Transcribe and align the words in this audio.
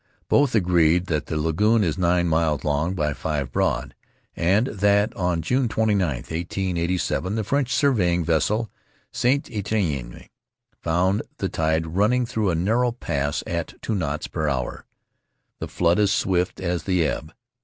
Both 0.27 0.55
agreed 0.55 1.05
that 1.13 1.27
the 1.27 1.37
lagoon 1.39 1.83
is 1.83 1.95
nine 1.95 2.27
miles 2.27 2.63
long 2.63 2.95
by 2.95 3.13
five 3.13 3.51
broad, 3.51 3.93
and 4.35 4.65
that 4.65 5.15
on 5.15 5.43
June 5.43 5.67
29, 5.67 6.03
1887, 6.07 7.35
the 7.35 7.43
French 7.43 7.71
surveying 7.71 8.25
vessel, 8.25 8.71
St. 9.11 9.47
Etienne, 9.51 10.25
found 10.81 11.21
the 11.37 11.49
tide 11.49 11.85
running 11.95 12.25
through 12.25 12.49
a 12.49 12.55
narrow 12.55 12.91
pass 12.91 13.43
at 13.45 13.79
two 13.83 13.93
knots 13.93 14.25
per 14.25 14.47
hour, 14.49 14.87
the 15.59 15.67
flood 15.67 15.99
as 15.99 16.09
swift 16.11 16.59
as 16.59 16.85
the 16.85 17.05
ebb. 17.05 17.31